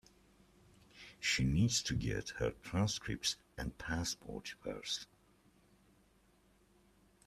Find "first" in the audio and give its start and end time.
4.63-5.05